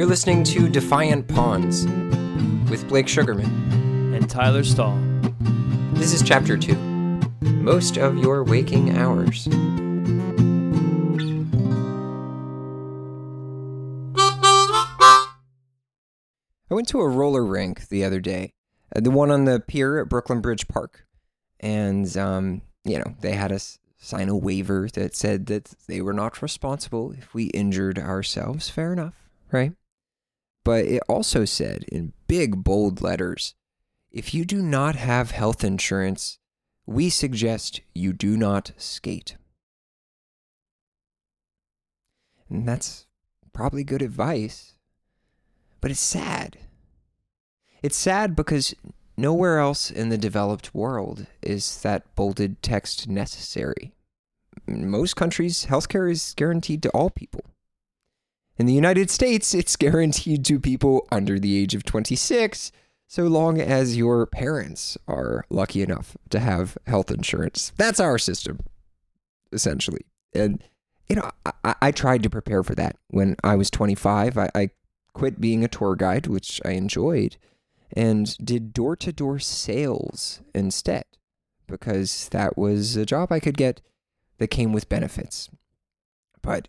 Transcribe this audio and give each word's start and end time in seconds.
You're 0.00 0.08
listening 0.08 0.44
to 0.44 0.66
Defiant 0.66 1.28
Pawns 1.28 1.84
with 2.70 2.88
Blake 2.88 3.06
Sugarman. 3.06 4.14
and 4.14 4.30
Tyler 4.30 4.64
Stahl. 4.64 4.98
This 5.92 6.14
is 6.14 6.22
Chapter 6.22 6.56
2 6.56 6.74
Most 7.42 7.98
of 7.98 8.16
Your 8.16 8.42
Waking 8.42 8.96
Hours. 8.96 9.46
I 16.70 16.74
went 16.74 16.88
to 16.88 17.00
a 17.00 17.06
roller 17.06 17.44
rink 17.44 17.88
the 17.90 18.02
other 18.02 18.20
day, 18.20 18.54
uh, 18.96 19.00
the 19.00 19.10
one 19.10 19.30
on 19.30 19.44
the 19.44 19.60
pier 19.60 19.98
at 19.98 20.08
Brooklyn 20.08 20.40
Bridge 20.40 20.66
Park. 20.66 21.04
And, 21.60 22.16
um, 22.16 22.62
you 22.84 22.96
know, 22.96 23.16
they 23.20 23.32
had 23.32 23.52
us 23.52 23.78
sign 23.98 24.30
a 24.30 24.34
waiver 24.34 24.88
that 24.94 25.14
said 25.14 25.44
that 25.48 25.74
they 25.88 26.00
were 26.00 26.14
not 26.14 26.40
responsible 26.40 27.12
if 27.12 27.34
we 27.34 27.48
injured 27.48 27.98
ourselves. 27.98 28.70
Fair 28.70 28.94
enough, 28.94 29.28
right? 29.52 29.74
But 30.64 30.84
it 30.84 31.02
also 31.08 31.44
said 31.44 31.84
in 31.90 32.12
big, 32.26 32.62
bold 32.62 33.00
letters 33.00 33.54
if 34.10 34.34
you 34.34 34.44
do 34.44 34.60
not 34.60 34.96
have 34.96 35.30
health 35.30 35.62
insurance, 35.62 36.38
we 36.84 37.10
suggest 37.10 37.80
you 37.94 38.12
do 38.12 38.36
not 38.36 38.72
skate. 38.76 39.36
And 42.48 42.66
that's 42.66 43.06
probably 43.52 43.84
good 43.84 44.02
advice. 44.02 44.74
But 45.80 45.92
it's 45.92 46.00
sad. 46.00 46.58
It's 47.82 47.96
sad 47.96 48.34
because 48.34 48.74
nowhere 49.16 49.60
else 49.60 49.90
in 49.90 50.08
the 50.08 50.18
developed 50.18 50.74
world 50.74 51.26
is 51.40 51.80
that 51.82 52.14
bolded 52.16 52.62
text 52.62 53.08
necessary. 53.08 53.92
In 54.66 54.90
most 54.90 55.14
countries, 55.14 55.66
healthcare 55.66 56.10
is 56.10 56.34
guaranteed 56.36 56.82
to 56.82 56.90
all 56.90 57.10
people. 57.10 57.44
In 58.58 58.66
the 58.66 58.74
United 58.74 59.10
States, 59.10 59.54
it's 59.54 59.76
guaranteed 59.76 60.44
to 60.44 60.60
people 60.60 61.06
under 61.10 61.38
the 61.38 61.58
age 61.58 61.74
of 61.74 61.84
26, 61.84 62.72
so 63.06 63.24
long 63.24 63.60
as 63.60 63.96
your 63.96 64.26
parents 64.26 64.98
are 65.08 65.44
lucky 65.48 65.82
enough 65.82 66.16
to 66.28 66.38
have 66.38 66.76
health 66.86 67.10
insurance. 67.10 67.72
That's 67.76 68.00
our 68.00 68.18
system, 68.18 68.60
essentially. 69.50 70.04
And, 70.34 70.62
you 71.08 71.16
know, 71.16 71.30
I, 71.64 71.74
I 71.80 71.90
tried 71.90 72.22
to 72.22 72.30
prepare 72.30 72.62
for 72.62 72.74
that 72.74 72.96
when 73.08 73.36
I 73.42 73.56
was 73.56 73.70
25. 73.70 74.36
I, 74.36 74.50
I 74.54 74.70
quit 75.14 75.40
being 75.40 75.64
a 75.64 75.68
tour 75.68 75.96
guide, 75.96 76.26
which 76.26 76.60
I 76.64 76.72
enjoyed, 76.72 77.36
and 77.92 78.36
did 78.38 78.72
door 78.74 78.94
to 78.96 79.12
door 79.12 79.38
sales 79.38 80.40
instead 80.54 81.04
because 81.66 82.28
that 82.30 82.58
was 82.58 82.96
a 82.96 83.06
job 83.06 83.32
I 83.32 83.40
could 83.40 83.56
get 83.56 83.80
that 84.38 84.48
came 84.48 84.72
with 84.72 84.88
benefits. 84.88 85.48
But 86.42 86.68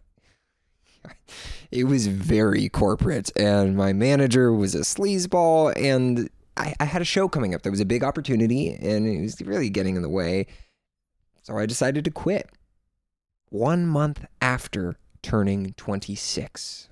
it 1.71 1.85
was 1.85 2.07
very 2.07 2.69
corporate, 2.69 3.31
and 3.35 3.75
my 3.75 3.93
manager 3.93 4.53
was 4.53 4.75
a 4.75 4.79
sleazeball, 4.79 5.73
and 5.75 6.29
I, 6.57 6.73
I 6.79 6.85
had 6.85 7.01
a 7.01 7.05
show 7.05 7.27
coming 7.27 7.55
up 7.55 7.61
that 7.63 7.71
was 7.71 7.79
a 7.79 7.85
big 7.85 8.03
opportunity, 8.03 8.69
and 8.69 9.07
it 9.07 9.21
was 9.21 9.41
really 9.41 9.69
getting 9.69 9.95
in 9.95 10.01
the 10.01 10.09
way. 10.09 10.47
So 11.43 11.57
I 11.57 11.65
decided 11.65 12.05
to 12.05 12.11
quit 12.11 12.49
one 13.49 13.85
month 13.85 14.25
after 14.41 14.97
turning 15.21 15.73
26. 15.77 16.89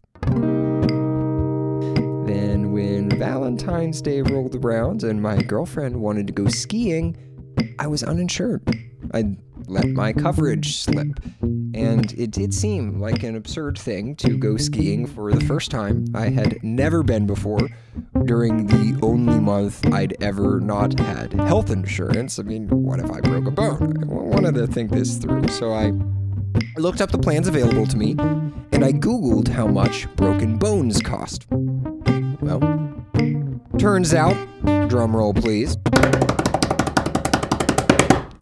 Then, 2.25 2.71
when 2.71 3.09
Valentine's 3.09 4.01
Day 4.01 4.21
rolled 4.21 4.55
around 4.55 5.03
and 5.03 5.21
my 5.21 5.41
girlfriend 5.41 5.99
wanted 5.99 6.27
to 6.27 6.33
go 6.33 6.47
skiing, 6.47 7.17
I 7.79 7.87
was 7.87 8.03
uninsured. 8.03 8.61
I 9.13 9.35
let 9.69 9.87
my 9.89 10.11
coverage 10.11 10.77
slip. 10.77 11.07
And 11.41 12.11
it 12.13 12.31
did 12.31 12.53
seem 12.53 12.99
like 12.99 13.23
an 13.23 13.35
absurd 13.35 13.77
thing 13.77 14.15
to 14.17 14.37
go 14.37 14.57
skiing 14.57 15.05
for 15.05 15.31
the 15.31 15.45
first 15.45 15.71
time. 15.71 16.05
I 16.13 16.29
had 16.29 16.63
never 16.63 17.03
been 17.03 17.25
before 17.25 17.69
during 18.25 18.67
the 18.67 18.99
only 19.01 19.39
month 19.39 19.85
I'd 19.93 20.21
ever 20.21 20.59
not 20.59 20.99
had 20.99 21.33
health 21.33 21.69
insurance. 21.69 22.39
I 22.39 22.43
mean, 22.43 22.67
what 22.69 22.99
if 22.99 23.11
I 23.11 23.21
broke 23.21 23.47
a 23.47 23.51
bone? 23.51 24.03
I 24.03 24.05
wanted 24.05 24.55
to 24.55 24.67
think 24.67 24.91
this 24.91 25.17
through. 25.17 25.47
So 25.49 25.71
I 25.73 25.91
looked 26.77 27.01
up 27.01 27.11
the 27.11 27.19
plans 27.19 27.47
available 27.47 27.85
to 27.87 27.97
me 27.97 28.15
and 28.71 28.83
I 28.83 28.91
Googled 28.91 29.47
how 29.47 29.67
much 29.67 30.07
broken 30.15 30.57
bones 30.57 31.01
cost. 31.01 31.45
Well, 32.41 32.59
turns 33.77 34.13
out, 34.13 34.35
drum 34.89 35.15
roll 35.15 35.33
please, 35.33 35.77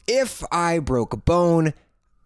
if 0.07 0.43
I 0.51 0.79
broke 0.79 1.13
a 1.13 1.17
bone, 1.17 1.73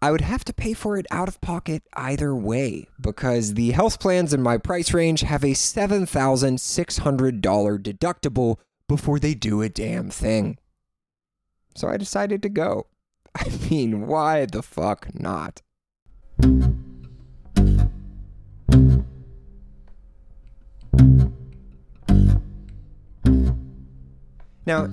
I 0.00 0.10
would 0.10 0.22
have 0.22 0.44
to 0.46 0.52
pay 0.52 0.72
for 0.72 0.96
it 0.96 1.06
out 1.10 1.28
of 1.28 1.40
pocket 1.40 1.82
either 1.94 2.34
way 2.34 2.88
because 3.00 3.54
the 3.54 3.72
health 3.72 4.00
plans 4.00 4.32
in 4.32 4.42
my 4.42 4.58
price 4.58 4.94
range 4.94 5.20
have 5.20 5.44
a 5.44 5.52
$7,600 5.52 7.40
deductible 7.78 8.56
before 8.88 9.18
they 9.18 9.34
do 9.34 9.62
a 9.62 9.68
damn 9.68 10.10
thing. 10.10 10.58
So 11.74 11.88
I 11.88 11.96
decided 11.96 12.42
to 12.42 12.48
go. 12.48 12.86
I 13.34 13.48
mean, 13.70 14.06
why 14.06 14.46
the 14.46 14.62
fuck 14.62 15.08
not? 15.14 15.62
Now, 24.64 24.92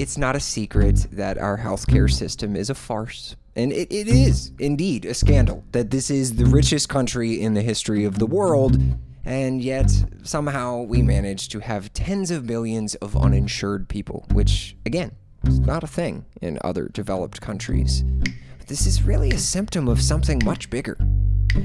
it's 0.00 0.16
not 0.16 0.34
a 0.34 0.40
secret 0.40 1.06
that 1.12 1.36
our 1.36 1.58
healthcare 1.58 2.10
system 2.10 2.56
is 2.56 2.70
a 2.70 2.74
farce. 2.74 3.36
And 3.54 3.72
it, 3.72 3.92
it 3.92 4.08
is 4.08 4.52
indeed 4.58 5.04
a 5.04 5.12
scandal 5.12 5.64
that 5.72 5.90
this 5.90 6.10
is 6.10 6.36
the 6.36 6.46
richest 6.46 6.88
country 6.88 7.40
in 7.40 7.54
the 7.54 7.62
history 7.62 8.04
of 8.04 8.18
the 8.18 8.26
world, 8.26 8.80
and 9.24 9.62
yet 9.62 9.92
somehow 10.22 10.82
we 10.82 11.02
manage 11.02 11.48
to 11.50 11.60
have 11.60 11.92
tens 11.92 12.30
of 12.30 12.46
millions 12.46 12.94
of 12.96 13.16
uninsured 13.16 13.88
people, 13.88 14.24
which, 14.32 14.76
again, 14.86 15.12
is 15.46 15.60
not 15.60 15.84
a 15.84 15.88
thing 15.88 16.24
in 16.40 16.58
other 16.64 16.88
developed 16.88 17.40
countries. 17.40 18.02
But 18.58 18.68
this 18.68 18.86
is 18.86 19.02
really 19.02 19.30
a 19.30 19.38
symptom 19.38 19.88
of 19.88 20.00
something 20.00 20.40
much 20.44 20.70
bigger. 20.70 20.96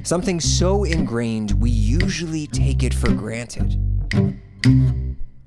Something 0.04 0.42
so 0.42 0.84
ingrained 0.84 1.52
we 1.52 1.70
usually 1.70 2.48
take 2.48 2.84
it 2.84 2.94
for 2.94 3.12
granted. 3.14 3.80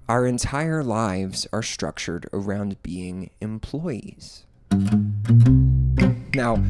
Our 0.09 0.25
entire 0.25 0.83
lives 0.83 1.47
are 1.53 1.63
structured 1.63 2.31
around 2.33 2.83
being 2.83 3.29
employees. 3.43 4.47
Now, 6.33 6.65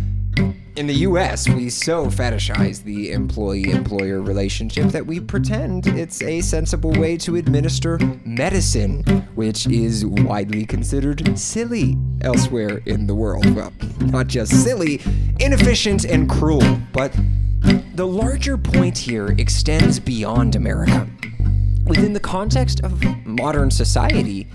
in 0.75 0.89
the 0.89 0.95
US, 1.07 1.49
we 1.49 1.71
so 1.71 2.07
fetishize 2.07 2.83
the 2.83 3.13
employee 3.13 3.71
employer 3.71 4.21
relationship 4.23 4.89
that 4.89 5.07
we 5.07 5.21
pretend 5.21 5.87
it's 5.87 6.21
a 6.21 6.41
sensible 6.41 6.91
way 6.91 7.17
to 7.19 7.37
administer 7.37 8.01
medicine, 8.25 9.05
which 9.37 9.69
is 9.69 10.05
widely 10.05 10.67
considered 10.67 11.39
silly 11.39 11.97
elsewhere 12.23 12.79
in 12.87 13.07
the 13.07 13.15
world. 13.15 13.49
Well, 13.55 13.73
not 14.01 14.27
just 14.27 14.65
silly, 14.65 15.01
inefficient 15.39 16.05
and 16.05 16.29
cruel, 16.29 16.81
but 16.93 17.15
the 17.95 18.07
larger 18.07 18.59
point 18.59 18.99
here 18.99 19.29
extends 19.39 20.01
beyond 20.01 20.57
America. 20.57 21.09
Within 21.89 22.13
the 22.13 22.21
context 22.21 22.81
of 22.85 23.03
modern 23.27 23.71
society, 23.71 24.47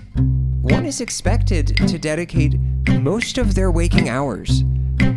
one 0.62 0.86
is 0.86 1.00
expected 1.00 1.76
to 1.88 1.98
dedicate 1.98 2.60
most 3.00 3.38
of 3.38 3.56
their 3.56 3.72
waking 3.72 4.08
hours 4.08 4.62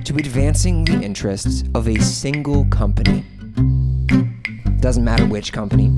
to 0.04 0.16
advancing 0.16 0.84
the 0.84 1.00
interests 1.00 1.64
of 1.76 1.88
a 1.88 2.00
single 2.00 2.66
company. 2.66 3.24
Doesn't 4.80 5.04
matter 5.04 5.28
which 5.28 5.54
company, 5.54 5.90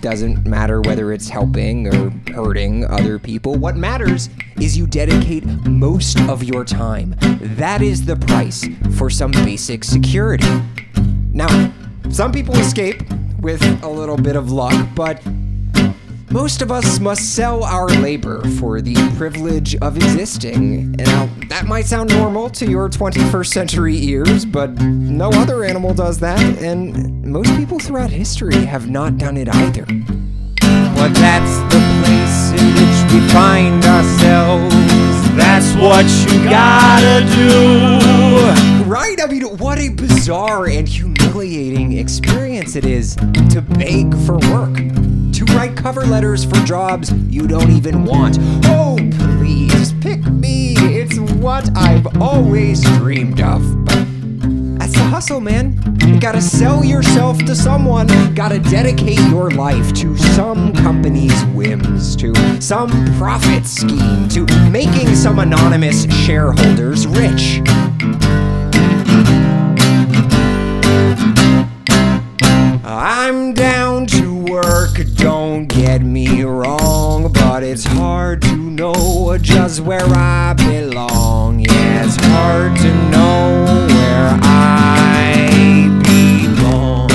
doesn't 0.00 0.46
matter 0.46 0.80
whether 0.82 1.12
it's 1.12 1.28
helping 1.28 1.88
or 1.92 2.10
hurting 2.32 2.84
other 2.86 3.18
people. 3.18 3.56
What 3.56 3.76
matters 3.76 4.28
is 4.60 4.78
you 4.78 4.86
dedicate 4.86 5.44
most 5.66 6.20
of 6.28 6.44
your 6.44 6.64
time. 6.64 7.16
That 7.40 7.82
is 7.82 8.06
the 8.06 8.14
price 8.14 8.68
for 8.96 9.10
some 9.10 9.32
basic 9.32 9.82
security. 9.82 10.62
Now, 11.32 11.72
some 12.08 12.30
people 12.30 12.56
escape 12.56 13.02
with 13.40 13.62
a 13.82 13.88
little 13.88 14.16
bit 14.16 14.36
of 14.36 14.52
luck, 14.52 14.88
but 14.94 15.20
most 16.30 16.60
of 16.60 16.72
us 16.72 16.98
must 16.98 17.34
sell 17.34 17.64
our 17.64 17.88
labor 17.88 18.42
for 18.58 18.80
the 18.80 18.94
privilege 19.16 19.76
of 19.76 19.96
existing. 19.96 20.92
Now, 20.92 21.28
that 21.48 21.66
might 21.66 21.86
sound 21.86 22.10
normal 22.10 22.50
to 22.50 22.68
your 22.68 22.88
21st 22.88 23.46
century 23.46 23.96
ears, 24.04 24.44
but 24.44 24.70
no 24.80 25.30
other 25.30 25.64
animal 25.64 25.94
does 25.94 26.18
that, 26.20 26.40
and 26.58 27.24
most 27.24 27.54
people 27.56 27.78
throughout 27.78 28.10
history 28.10 28.64
have 28.64 28.90
not 28.90 29.18
done 29.18 29.36
it 29.36 29.48
either. 29.48 29.84
But 30.96 31.14
that's 31.14 31.58
the 31.72 31.80
place 32.02 32.60
in 32.60 32.66
which 32.74 33.12
we 33.12 33.28
find 33.32 33.84
ourselves. 33.84 34.74
That's 35.36 35.74
what 35.76 36.06
you 36.32 36.42
gotta 36.44 37.24
do. 37.36 38.90
Right? 38.90 39.16
I 39.22 39.26
mean, 39.26 39.44
what 39.58 39.78
a 39.78 39.90
bizarre 39.90 40.66
and 40.66 40.88
humiliating 41.36 41.98
experience 41.98 42.76
it 42.76 42.86
is 42.86 43.14
to 43.50 43.60
beg 43.60 44.16
for 44.24 44.38
work, 44.50 44.74
to 45.34 45.44
write 45.54 45.76
cover 45.76 46.06
letters 46.06 46.46
for 46.46 46.54
jobs 46.64 47.12
you 47.28 47.46
don't 47.46 47.70
even 47.72 48.06
want. 48.06 48.38
Oh, 48.64 48.96
please 49.36 49.92
pick 50.00 50.24
me. 50.24 50.72
It's 50.78 51.18
what 51.34 51.68
I've 51.76 52.22
always 52.22 52.82
dreamed 52.96 53.42
of. 53.42 53.60
But 53.84 54.06
that's 54.78 54.94
the 54.94 55.04
hustle, 55.10 55.40
man. 55.42 55.78
You 56.06 56.18
gotta 56.18 56.40
sell 56.40 56.82
yourself 56.82 57.36
to 57.44 57.54
someone. 57.54 58.06
Gotta 58.34 58.58
dedicate 58.58 59.20
your 59.28 59.50
life 59.50 59.92
to 59.96 60.16
some 60.16 60.72
company's 60.72 61.44
whims, 61.46 62.16
to 62.16 62.34
some 62.62 62.88
profit 63.18 63.66
scheme, 63.66 64.26
to 64.30 64.46
making 64.70 65.14
some 65.14 65.38
anonymous 65.40 66.10
shareholders 66.24 67.06
rich. 67.06 67.60
Just 79.76 79.86
where 79.86 80.06
I 80.06 80.54
belong. 80.54 81.60
Yeah, 81.60 82.04
it's 82.04 82.16
hard 82.16 82.76
to 82.76 82.92
know 83.10 83.64
where 83.88 84.38
I 84.42 85.88
belong. 86.02 87.10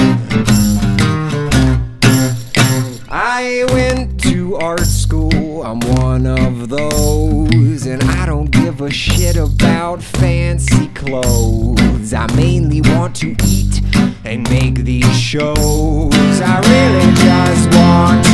I 3.09 3.65
went 3.73 4.21
to 4.23 4.57
art 4.57 4.81
school, 4.81 5.63
I'm 5.63 5.79
one 5.79 6.27
of 6.27 6.69
those, 6.69 7.85
and 7.85 8.03
I 8.03 8.25
don't 8.25 8.51
give 8.51 8.81
a 8.81 8.91
shit 8.91 9.37
about 9.37 10.03
fancy 10.03 10.87
clothes. 10.89 12.13
I 12.13 12.27
mainly 12.35 12.81
want 12.81 13.15
to 13.17 13.35
eat 13.45 13.81
and 14.23 14.47
make 14.49 14.75
these 14.75 15.19
shows. 15.19 16.13
I 16.41 16.59
really 16.59 17.13
just 17.15 17.75
want 17.75 18.30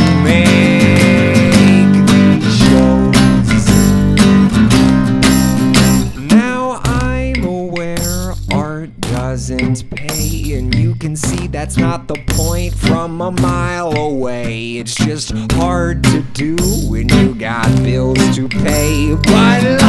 that's 11.58 11.76
not 11.76 12.08
the 12.08 12.14
point 12.28 12.72
from 12.72 13.20
a 13.20 13.32
mile 13.32 13.92
away. 13.98 14.78
It's 14.78 14.94
just 14.94 15.32
hard 15.54 16.04
to 16.04 16.22
do 16.22 16.56
when 16.88 17.10
you 17.10 17.34
got 17.34 17.66
bills 17.82 18.36
to 18.36 18.48
pay. 18.48 19.16
But 19.16 19.82